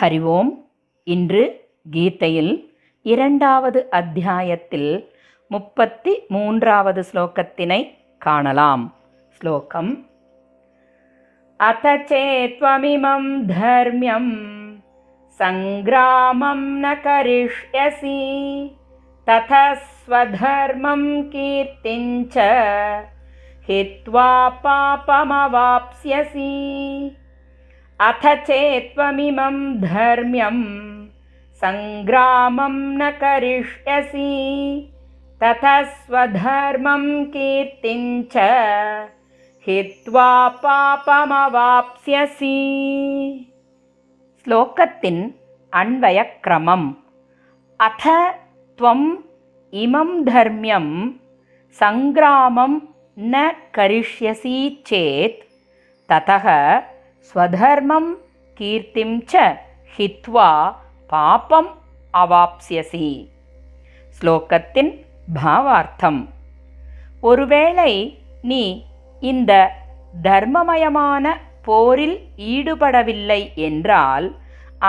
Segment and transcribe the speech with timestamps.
[0.00, 0.50] हरि ओम्.
[1.06, 1.16] इ
[1.96, 2.22] गीत
[3.02, 5.12] இரண்டாவது அத்தியாயத்தில்
[5.48, 8.94] முப்பத்தி மூன்றாவது ஸ்லோகத்தினை காணலாம்.
[9.28, 10.06] ஸ்லோகம்
[12.08, 12.22] चे
[12.58, 14.26] त्वमिमं धर्म्यं
[15.40, 18.18] सङ्ग्रामं न करिष्यसि
[19.28, 21.02] तथा स्वधर्मं
[21.34, 22.36] कीर्तिं च
[27.99, 30.59] अथ चेत्त्वमिमं धर्म्यं
[31.61, 34.31] सङ्ग्रामं न करिष्यसि
[35.41, 37.05] ततः स्वधर्मं
[37.35, 38.45] कीर्तिं च
[39.67, 40.29] हित्वा
[40.61, 42.57] பாபமவாப்ஸ்யசி
[44.45, 45.23] ஸ்லோகத்தின்
[45.73, 46.87] அன்வயக்கிரமம்
[47.79, 48.05] அத
[48.79, 49.09] துவம்
[49.73, 50.93] இமம் தர்மியம்
[51.75, 52.77] சங்கிராமம்
[53.17, 55.41] न करिष्यसि चेत्
[56.09, 56.45] ततः
[57.28, 58.10] ஸ்வதர்மம்
[58.60, 59.42] கீர்த்திம் ச
[59.94, 60.50] ஹித்வா
[61.10, 61.70] பாபம்
[62.14, 63.08] அவாப்சியசி
[64.16, 64.92] ஸ்லோகத்தின்
[65.34, 66.20] பாவார்த்தம்.
[67.20, 67.92] ஒருவேளை
[68.50, 68.64] நீ
[69.22, 69.52] இந்த
[70.22, 72.16] தர்மமயமான போரில்
[72.54, 74.26] ஈடுபடவில்லை என்றால்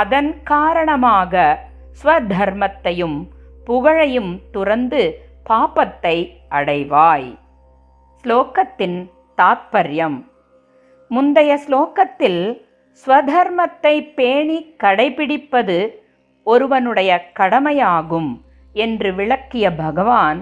[0.00, 1.42] அதன் காரணமாக
[2.02, 3.18] ஸ்வதர்மத்தையும்
[3.64, 5.02] புகழையும் துறந்து
[5.50, 6.16] பாப்பத்தை
[6.48, 7.30] அடைவாய்.
[8.24, 8.98] ஸ்லோகத்தின்
[9.38, 10.18] தாத்பரியம்.
[11.14, 12.42] முந்தைய ஸ்லோகத்தில்
[13.04, 15.76] ஸ்வதர்மத்தை பேணி கடைபிடிப்பது
[16.46, 18.30] ஒருவனுடைய கடமையாகும்
[18.74, 20.40] என்று விளக்கிய பகவான்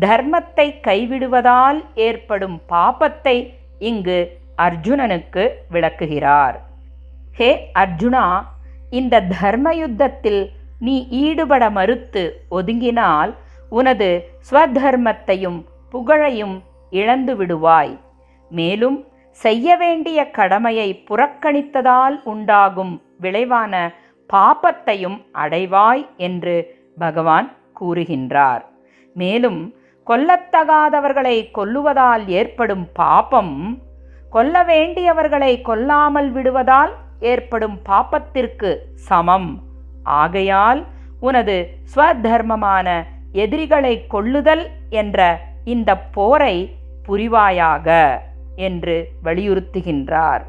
[0.00, 3.36] தர்மத்தை கைவிடுவதால் ஏற்படும் பாபத்தை
[3.78, 4.18] இங்கு
[4.62, 6.56] அர்ஜுனனுக்கு விளக்குகிறார்.
[7.38, 8.24] ஹே அர்ஜுனா
[8.90, 10.42] இந்த தர்ம யுத்தத்தில்
[10.80, 13.32] நீ ஈடுபட மறுத்து ஒதுங்கினால்
[13.72, 14.10] உனது
[14.50, 16.56] ஸ்வதர்மத்தையும் புகழையும்
[16.92, 17.94] இழந்து விடுவாய்
[18.50, 18.98] மேலும்
[19.42, 23.74] செய்ய வேண்டிய கடமையை புறக்கணித்ததால் உண்டாகும் விளைவான
[24.30, 26.56] பாபத்தையும் அடைவாய் என்று
[26.98, 27.48] பகவான்
[27.80, 28.62] கூறுகின்றார்.
[29.14, 29.60] மேலும்
[30.06, 33.56] கொல்லத்தகாதவர்களை கொல்லுவதால் ஏற்படும் பாபம்
[34.30, 38.70] கொல்ல வேண்டியவர்களை கொல்லாமல் விடுவதால் ஏற்படும் பாபத்திற்கு
[39.08, 39.50] சமம்.
[40.20, 40.80] ஆகையால்
[41.20, 41.56] உனது
[41.94, 42.88] ஸ்வதர்மமான
[43.32, 44.64] எதிரிகளை கொள்ளுதல்
[45.00, 45.18] என்ற
[45.64, 46.56] இந்த போரை
[47.08, 47.88] புரிவாயாக.
[48.56, 50.42] என்று வலியுறுத்துகின்றார்.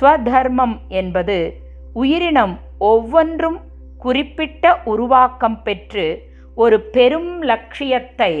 [0.00, 1.56] ஸ்வதர்மம் என்பது
[1.94, 3.60] உயிரினம் ஒவ்வொன்றும்
[3.98, 6.22] குறிப்பிட்ட உருவாக்கம் பெற்று
[6.54, 8.34] ஒரு பெரும் லட்சியத்தை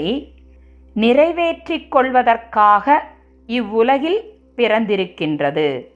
[0.94, 3.02] நிறைவேற்றிக் கொள்வதற்காக
[3.46, 5.86] இவ்வுலகில் பிறந்திருக்கின்றது.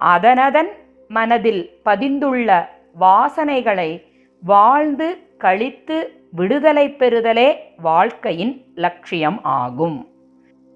[0.00, 0.72] அதனதன்
[1.08, 2.66] மனதில் பதிந்துள்ள
[3.00, 4.02] வாசனைகளை
[4.42, 10.08] வாழ்ந்து கழித்து விடுதலை பெறுதலே வாழ்க்கையின் லட்சியம் ஆகும்.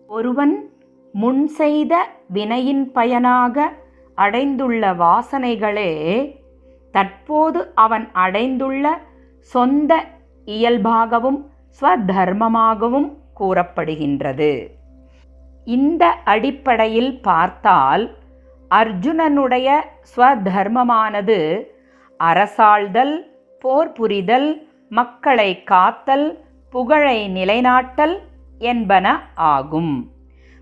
[0.07, 0.71] ஒருவன்
[1.21, 1.95] முன் செய்த
[2.29, 3.67] வினையின் பயனாக
[4.15, 5.93] அடைந்துள்ள வாசனைகளே
[6.95, 8.85] தற்போது அவன் அடைந்துள்ள
[9.41, 9.93] சொந்த
[10.47, 11.39] இயல்பாகவும்
[11.79, 13.09] ஸ்வதர்மமாகவும்
[13.41, 14.53] கூறப்படுகின்றது.
[15.67, 18.05] இந்த அடிப்படையில் பார்த்தால்
[18.71, 19.69] அர்ஜுனனுடைய
[20.13, 21.39] ஸ்வதர்மமானது
[22.21, 23.15] அரசாழ்தல்
[23.65, 24.51] போர் புரிதல்
[24.89, 26.27] மக்களை காத்தல்
[26.75, 28.15] புகழை நிலைநாட்டல்
[28.59, 29.95] என்பன ஆகும்.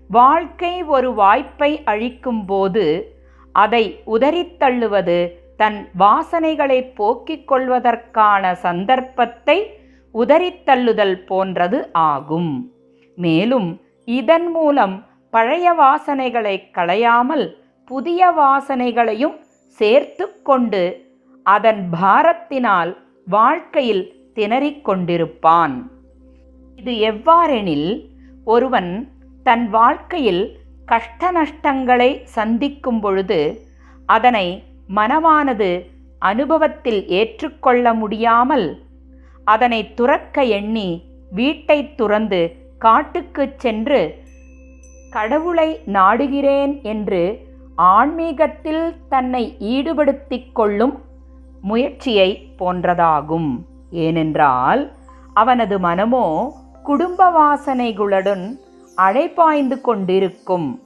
[0.07, 3.15] வாழ்க்கை ஒரு வாய்ப்பை அழிக்கும்போது
[3.51, 9.77] அதை உதறித்தள்ளுவது தன் வாசனைகளை போக்கிக் கொள்வதற்கான சந்தர்ப்பத்தை
[10.13, 12.71] உதறித்தள்ளுதல் போன்றது ஆகும்.
[13.15, 17.55] மேலும் இதன் மூலம் பழைய வாசனைகளை களையாமல்
[17.85, 21.13] புதிய வாசனைகளையும் சேர்த்து கொண்டு
[21.43, 25.75] அதன் பாரத்தினால் வாழ்க்கையில் திணறிக் கொண்டிருப்பான்.
[26.75, 28.09] இது எவ்வாறெனில்
[28.45, 29.13] ஒருவன்
[29.45, 30.43] தன் வாழ்க்கையில்
[30.85, 33.39] கஷ்ட நஷ்டங்களை சந்திக்கும் பொழுது
[34.05, 34.63] அதனை
[34.95, 35.69] மனமானது
[36.19, 38.67] அனுபவத்தில் ஏற்றுக்கொள்ள முடியாமல்
[39.43, 40.89] அதனை துறக்க எண்ணி
[41.29, 42.41] வீட்டை துறந்து
[42.79, 44.01] காட்டுக்குச் சென்று
[45.11, 47.23] கடவுளை நாடுகிறேன் என்று
[47.75, 50.95] ஆன்மீகத்தில் தன்னை ஈடுபடுத்திக் கொள்ளும்
[51.61, 53.51] முயற்சியை போன்றதாகும்.
[53.89, 54.91] ஏனென்றால்
[55.33, 56.25] அவனது மனமோ
[56.83, 58.45] குடும்ப வாசனைகளுடன்
[58.95, 60.81] அழைப்பாய்ந்து கொண்டிருக்கும்.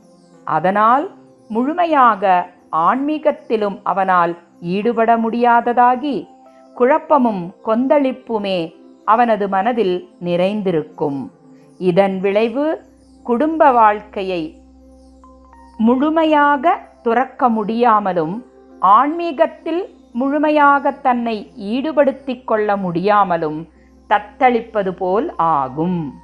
[0.45, 1.11] அதனால்
[1.47, 6.27] முழுமையாக ஆன்மீகத்திலும் அவனால் ஈடுபட முடியாததாகி
[6.73, 8.73] குழப்பமும் கொந்தளிப்புமே
[9.05, 11.31] அவனது மனதில் நிறைந்திருக்கும்.
[11.77, 12.85] இதன் விளைவு
[13.23, 14.61] குடும்ப வாழ்க்கையை
[15.77, 18.45] முழுமையாக துறக்க முடியாமலும்
[18.79, 23.67] ஆன்மீகத்தில் முழுமையாக தன்னை ஈடுபடுத்திக் கொள்ள முடியாமலும்
[24.09, 26.15] தத்தளிப்பது போல் ஆகும்.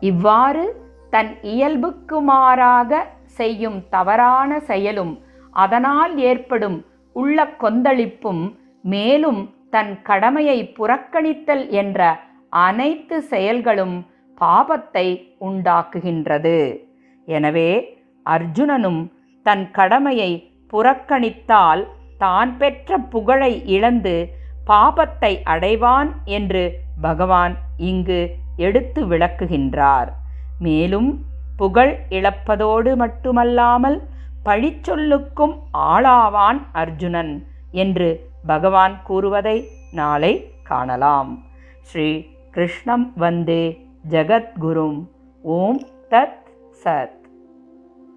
[0.00, 3.00] இவ்வாறு தன் இயல்புக்கு மாறாக
[3.38, 5.14] செய்யும் தவறான செயலும்
[5.56, 6.78] அதனால் ஏற்படும்
[7.16, 8.42] உள்ள கொந்தளிப்பும்
[8.84, 9.40] மேலும்
[9.74, 12.00] தன் கடமையை புறக்கணித்தல் என்ற
[12.66, 13.96] அனைத்து செயல்களும்
[14.38, 15.06] பாபத்தை
[15.48, 16.58] உண்டாக்குகின்றது.
[17.28, 17.70] எனவே
[18.26, 19.00] அர்ஜுனனும்
[19.46, 20.30] தன் கடமையை
[20.72, 21.82] புறக்கணித்தால்
[22.18, 24.14] தான் பெற்ற புகழை இழந்து
[24.66, 26.62] பாபத்தை அடைவான் என்று
[27.00, 27.54] பகவான்
[27.90, 28.20] இங்கு
[28.66, 30.10] எடுத்து விளக்குகின்றார்.
[30.58, 31.24] மேலும்
[31.56, 33.98] புகழ் இழப்பதோடு மட்டுமல்லாமல்
[34.44, 40.32] பழிச்சொல்லுக்கும் ஆளாவான் அர்ஜுனன் என்று பகவான் கூறுவதை நாளை
[40.62, 41.44] காணலாம்.
[41.80, 42.08] ஸ்ரீ
[42.50, 43.64] கிருஷ்ணம் வந்தே
[44.10, 45.06] ஜகத்குரும்.
[45.42, 46.46] ஓம் தத்
[46.84, 47.17] சத்.